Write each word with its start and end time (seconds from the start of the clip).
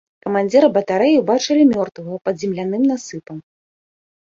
Камандзіра 0.25 0.69
батарэі 0.77 1.21
ўбачылі 1.21 1.63
мёртвага 1.75 2.13
пад 2.25 2.35
земляным 2.47 2.83
насыпам. 2.97 3.37